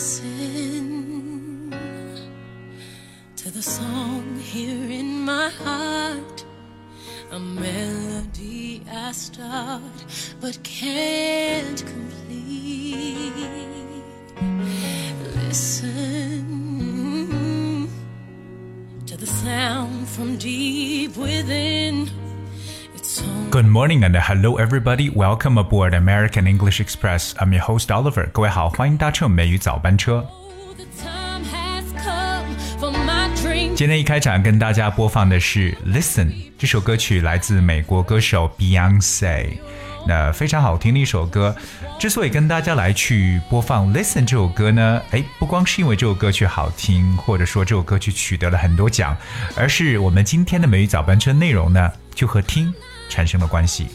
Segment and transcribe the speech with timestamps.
[0.00, 1.76] Listen
[3.36, 6.46] to the song here in my heart,
[7.30, 9.82] a melody I start
[10.40, 13.34] but can't complete.
[15.44, 16.40] Listen
[19.04, 21.59] to the sound from deep within.
[23.50, 27.34] Good morning and hello everybody, welcome aboard American English Express.
[27.38, 28.30] I'm your host Oliver.
[28.30, 30.24] 各位好，欢迎搭乘美语早班车。
[33.74, 36.26] 今天一开场跟大家播放的是《Listen》
[36.56, 39.58] 这首歌曲，来自美国歌手 Beyonce。
[40.06, 41.56] 那非常好听的一首歌，
[41.98, 49.16] 之所以跟大家来去播放《Listen》这首歌呢，哎，不光是因为这首歌曲好听，或者说这首歌曲取得了很多奖，
[49.56, 52.72] 而是我们今天的美语早班车内容呢，就和听
[53.10, 53.88] 产生了关系。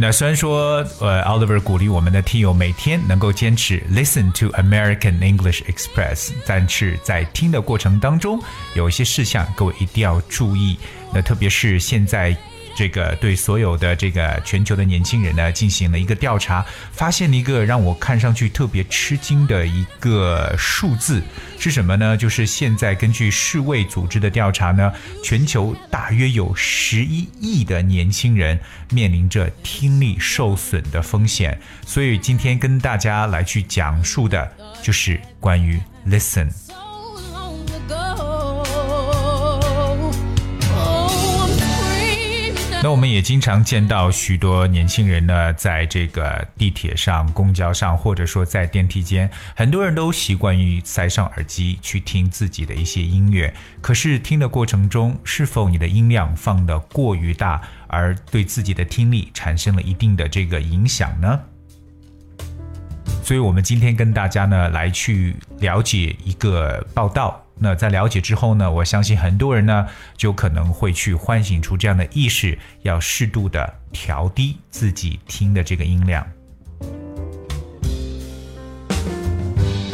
[0.00, 8.40] 那虽然说，呃，Oliver 鼓励我们的听友每天能够坚持 listen to American English Express，但是在听的过程当中
[8.76, 10.78] 有一些事项各位一定要注意，
[11.12, 12.36] 那特别是现在。
[12.78, 21.20] 这个对所有的这个全球的年轻人呢进行了一个调查，发现了一个让我看上去特别吃惊的一个数字
[21.58, 22.16] 是什么呢？
[22.16, 24.92] 就是现在根据世卫组织的调查呢，
[25.24, 28.56] 全球大约有十一亿的年轻人
[28.92, 31.60] 面临着听力受损的风险。
[31.84, 34.48] 所以今天跟大家来去讲述的
[34.80, 36.48] 就是关于 listen。
[42.80, 53.52] 那我们也经常见到许多年轻人呢，在这个地铁上、公交上，或者说在电梯间，很多人都习惯于塞上耳机去听自己的一些音乐。
[53.80, 61.40] 可是听的过程中，是否你的音量放得过于大，而对自己的听力产生了一定的这个影响呢？
[63.24, 67.44] 所以，我们今天跟大家呢来去了解一个报道。
[67.59, 69.87] 那在了解之后呢，我相信很多人呢
[70.17, 76.27] 就可能会去唤醒出这样的意识，要适度的调低自己听的这个音量。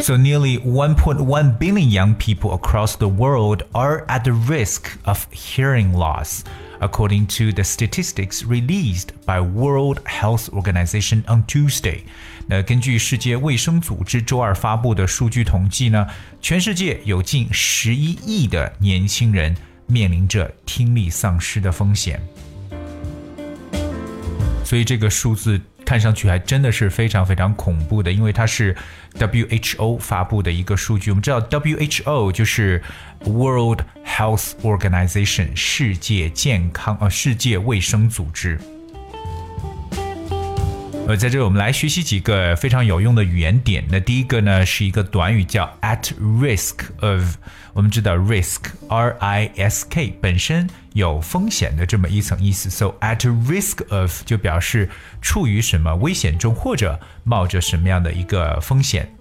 [0.02, 5.92] So nearly 1.1 billion young people across the world are at the risk of hearing
[5.94, 6.42] loss,
[6.81, 12.03] According to the statistics released by World Health Organization on Tuesday.
[12.47, 16.07] 那根据世界卫生组织周二发布的数据统计呢，
[16.41, 22.21] 全世界有近十一亿的年轻人面临着听力丧失的风险。
[24.65, 28.75] 所以这个数字看上去还真的是非常非常恐怖的，因为它是
[29.19, 31.11] WHO 发布的一个数据。
[31.11, 32.83] 我们知道 WHO 就是
[33.25, 38.59] World Health Organization 世界健康呃世界卫生组织。
[41.08, 43.84] 呃，在这里我们来学习几个非常有用的语言点。
[43.90, 47.36] 那第一个呢是一个短语叫 at risk of。
[47.74, 54.90] 我们知道 risk R I S K 本身有风险的这么一层意思，so at risk of 就表示
[55.22, 59.12] 处于什么危险中或者冒着什么样的一个风险。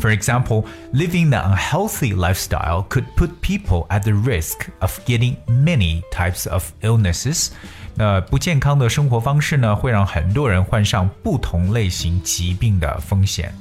[0.00, 6.02] For example, living an unhealthy lifestyle could put people at the risk of getting many
[6.10, 7.50] types of illnesses.
[7.97, 13.51] 那不健康的生活方式呢，会让很多人患上不同类型疾病的风险。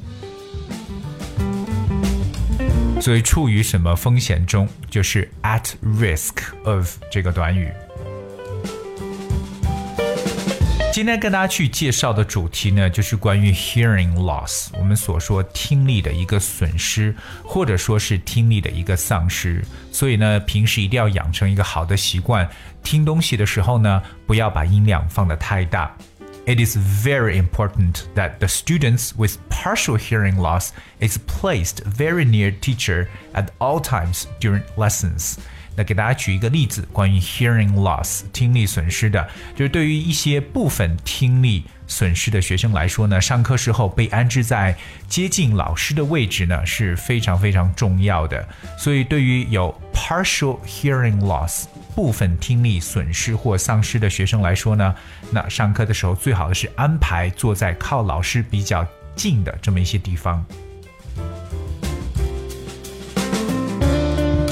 [3.01, 7.73] 所以处于什么风险中，就是 at risk of 这个短语。
[10.96, 19.64] 今天跟大家去介绍的主题呢，就是关于 hearing loss，我们所说听力的一个损失，或者说是听力的一个丧失。
[19.92, 22.48] 所以呢，平时一定要养成一个好的习惯，
[22.84, 25.96] 听东西的时候呢，不要把音量放得太大。
[26.46, 33.08] It is very important that the students with partial hearing loss is placed very near teacher
[33.34, 35.36] at all times during lessons.
[35.77, 44.75] 那给大家举一个例子，关于 hearing loss 听力损失的，就是对于一些部分听力损失的学生来说呢，上课时候被安置在
[45.07, 48.49] 接近老师的位置呢是非常非常重要的。
[48.79, 54.95] 所以对于有 partial hearing loss 部分听力损失或丧失的学生来说呢，
[55.31, 60.45] 那上课的时候最好的是安排坐在靠老师比较近的这么一些地方。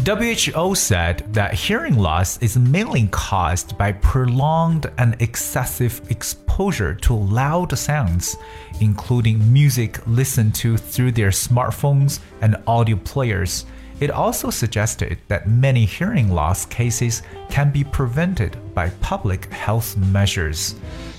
[0.04, 7.78] WHO said that hearing loss is mainly caused by prolonged and excessive exposure to loud
[7.78, 8.36] sounds,
[8.80, 13.64] including music listened to through their smartphones and audio players.
[14.00, 20.74] It also suggested that many hearing loss cases can be prevented by public health measures.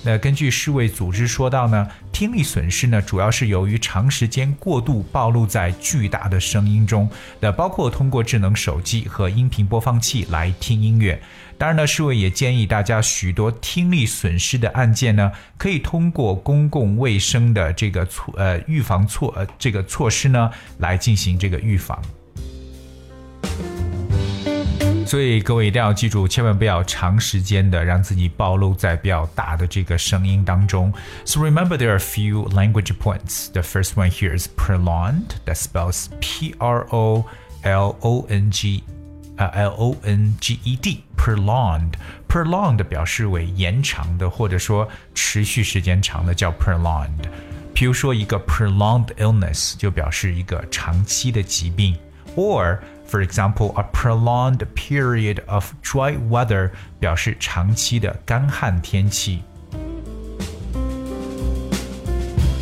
[0.06, 7.10] 那根据世卫组织说到呢，听力损失呢主要是由于长时间过度暴露在巨大的声音中，
[7.40, 11.20] 那包括通过智能手机和音频播放器来听音乐。
[11.58, 22.00] 当然呢，世卫也建议大家，许多听力损失的案件呢，可以通过公共卫生的这个措呃预防措呃这个措施呢来进行这个预防。
[25.07, 30.93] 所以各位一定要记住，千万不要长时间的让自己暴露在比较大的这个声音当中。
[31.25, 33.51] So remember there are a few language points.
[33.51, 35.31] The first one here is prolonged.
[35.47, 37.25] That spells P R O
[37.63, 38.85] L O N G
[39.37, 41.95] 啊 L O N G E D prolonged
[42.29, 47.25] prolonged 表示为延长的或者说持续时间长的叫 prolonged。
[47.75, 51.97] 比如说一个 prolonged illness 就表示一个长期的疾病，
[52.37, 59.43] or for example a prolonged period of dry weather 表示长期的干旱天气。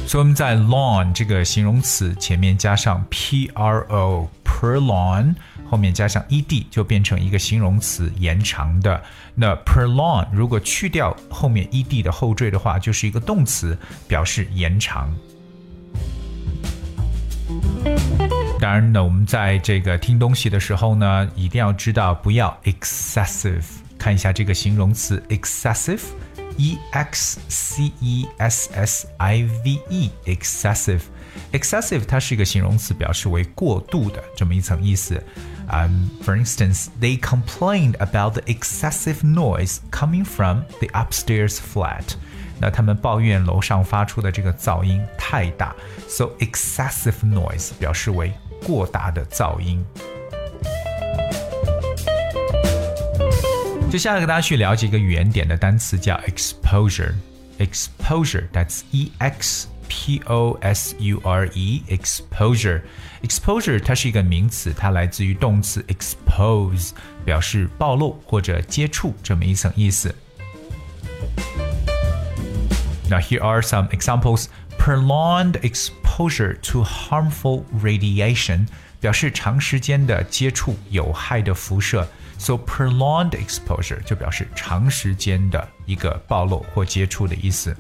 [0.07, 5.35] 所以我们在 long 这个形容词前面加上 p r o prolong，
[5.69, 9.03] 后面加上 e d 就变成一个形容词延长的。
[9.35, 13.77] 那 prolong 如果去掉后面 e d 的后缀的话，就是一个动词，
[14.09, 15.15] 表示延长。
[18.63, 23.65] 当然呢，我们在这个听东西的时候呢，一定要知道不要 excessive。
[23.99, 31.03] 看一下这个形容词 excessive。E X C E S S I V E excessive
[31.53, 35.23] excessive 它是一个形容词，表示为过度的这么一层意思。
[35.71, 42.17] Um, for instance, they complained about the excessive noise coming from the upstairs flat.
[42.59, 45.73] 那他们抱怨楼上发出的这个噪音太大，
[46.09, 48.33] so excessive noise 表示为
[48.65, 49.85] 过大的噪音。
[53.91, 66.91] 接下来跟大家去了解一个语言点的单词，叫 exposure。exposure，that's e x p o s u r e exposure。exposure 它是一个名词，它来自于动词 expose，
[67.25, 70.15] 表示暴露或者接触这么一层意思。
[73.11, 74.47] Now here are some examples.
[74.86, 78.68] Prolonged exposure to harmful radiation
[79.00, 82.06] 表示长时间的接触有害的辐射。
[82.38, 87.74] So prolonged exposure 就表示长时间的一个暴露或接触的意思。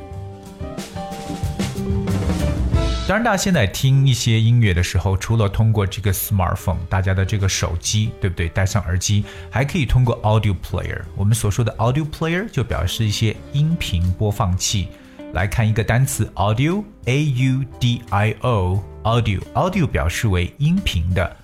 [3.05, 8.47] 当然，大家现在听一些音乐的时候，除了通过这个 smartphone，大家的这个手机，对不对？
[8.47, 11.01] 戴上耳机，还可以通过 audio player。
[11.17, 14.87] 我们所说的 audio player 就表示一些音频播放器。
[15.33, 21.37] 来看一个单词 audio，a u d i o，audio，audio 表示为音频的。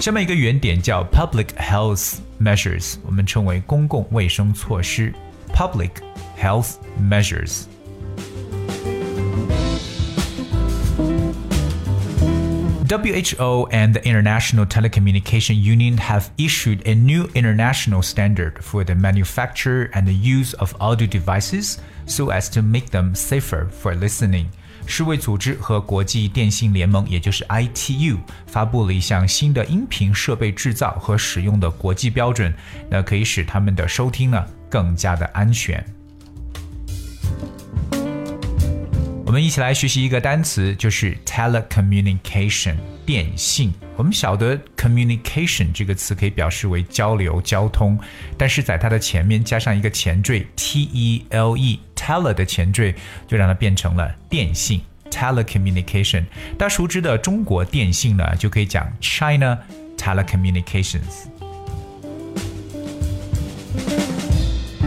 [0.00, 5.14] 下面一个原点叫 public health measures，我们称为公共卫生措施。
[5.54, 5.92] public
[6.36, 7.66] health measures。
[12.93, 20.07] WHO and the International Telecommunication Union have issued a new international standard for the manufacture and
[20.07, 21.77] the use of audio devices
[22.07, 24.47] so as to make them safer for listening.
[24.87, 28.17] 世卫组织和国际电信联盟，也就是 ITU，
[28.47, 32.51] 发布了一项新的音频设备制造和使用的国际标准，
[32.89, 35.85] 那可以使他们的收听呢更加的安全。
[39.34, 43.74] 我们一起来学习一个单词，就是 telecommunication 电信。
[43.96, 47.98] 我们晓得 communication 这个词可以表示为交流、交通，
[48.38, 52.94] 但是在它的前面加上一个前缀 t e l e tele 的前缀，
[53.26, 56.26] 就让它变成了电信 telecommunication。
[56.56, 59.58] 大家熟知的中国电信呢，就可以讲 China
[59.98, 61.26] Telecommunications。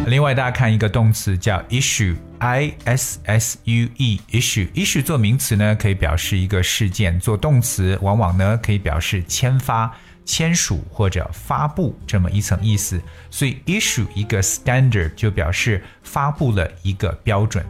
[0.05, 3.89] 另外，大家看一个动词叫 issue issue
[4.31, 9.91] issue，issue 做名词呢，可以表示一个事件；做动词，往往呢可以表示签发、
[10.25, 13.01] 签署或者发布这么一层意思。
[13.29, 17.65] 所以 issue 一个 standard 就表示发布了一个标准。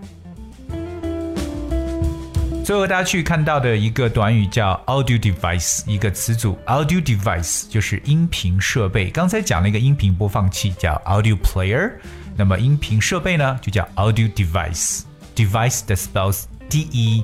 [2.65, 9.09] 最后大家去看到的一个短语叫 audio device，一个词组 audio device 就是音频设备。
[9.09, 11.93] 刚才讲了一个音频播放器叫 audio player，
[12.37, 17.23] 那么音频设备呢就叫 audio device，device 的 spells d e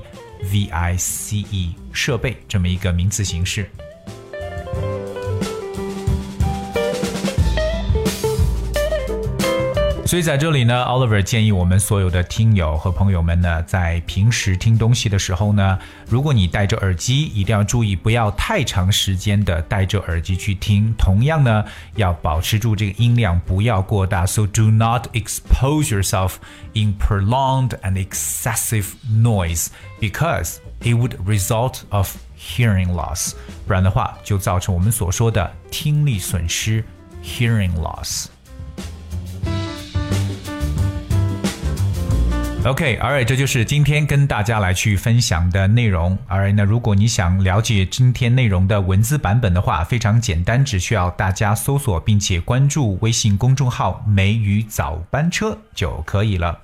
[0.51, 3.69] v i c e，设备这么一个名词形式。
[10.13, 20.93] 所以在这里呢，Oliver 建议我们所有的听友和朋友们呢，在平时听东西的时候呢，如果你戴着耳机，一定要注意不要太长时间的戴着耳机去听。
[20.99, 21.65] 同样呢，
[21.95, 24.23] 要保持住这个音量不要过大。
[24.27, 26.33] So do not expose yourself
[26.73, 33.31] in prolonged and excessive noise because it would result of hearing loss。
[33.65, 36.85] 不然的话，就造成我们所说的听力损失
[37.23, 38.27] （hearing loss）。
[42.65, 46.17] OK，Alright，这就是今天跟大家来去分享的内容。
[46.29, 56.57] Alright，那如果你想了解今天内容的文字版本的话，非常简单，只需要大家搜索并且关注微信公众号“梅雨早班车”就可以了。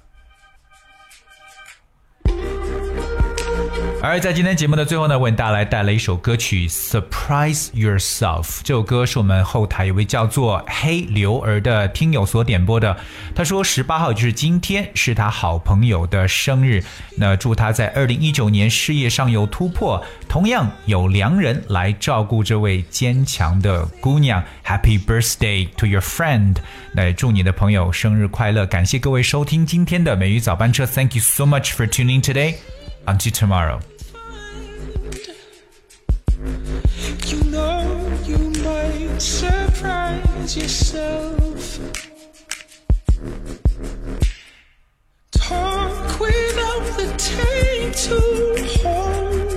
[4.01, 8.43] 而在今天节目的最后呢，为大家来带来一首歌曲《Surprise Yourself》。
[8.63, 12.95] 这首歌是我们后台有位叫做黑刘儿的听友所点播的。
[13.35, 16.81] 他说十八号就是今天，是他好朋友的生日。
[17.17, 24.41] 那祝他在二零一九年事业上有突破，同样有良人来照顾这位坚强的姑娘。
[24.65, 26.55] Happy birthday to your friend！
[26.93, 28.65] 那祝你的朋友生日快乐！
[28.65, 30.85] 感谢各位收听今天的美语早班车。
[30.85, 32.55] Thank you so much for tuning today.
[33.09, 33.79] Until tomorrow.
[37.25, 41.79] You know you might surprise yourself.
[45.31, 47.07] Talk without the
[48.05, 48.19] to
[48.77, 49.49] hold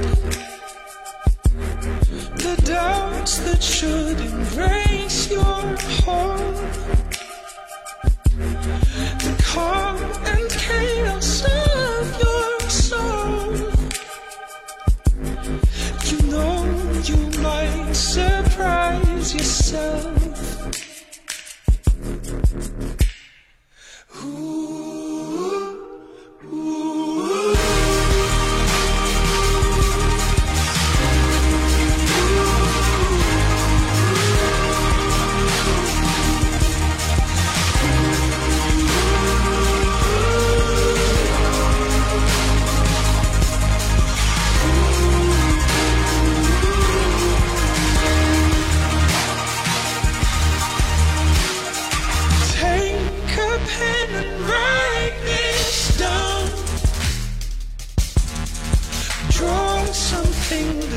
[2.38, 4.91] the doubts that should embrace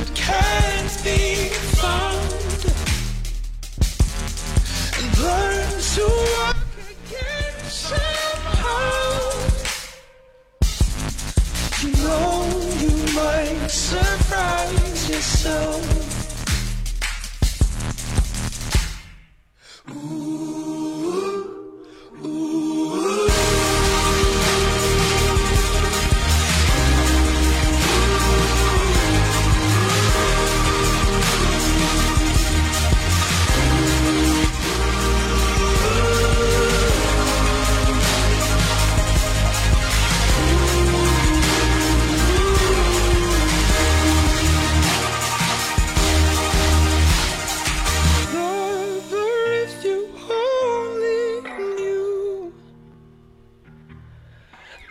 [0.08, 1.45] it can't be.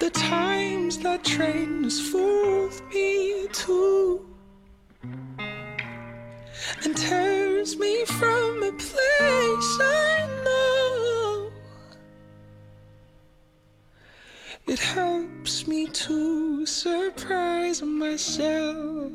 [0.04, 4.20] The times that train has fooled me too,
[6.84, 11.50] and tears me from a place I know.
[14.66, 19.12] It helps me to surprise myself.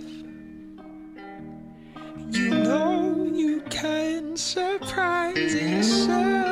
[2.32, 6.49] You know you can surprise yourself.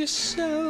[0.00, 0.69] Yourself.